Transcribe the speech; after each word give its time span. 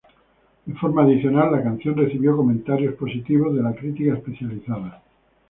De 0.65 0.73
forma 0.79 1.03
adicional, 1.03 1.51
la 1.51 1.61
canción 1.61 1.95
recibió 1.95 2.35
comentarios 2.35 2.95
positivos 2.95 3.55
de 3.55 3.61
la 3.61 3.75
crítica 3.75 4.15
especializada. 4.15 4.99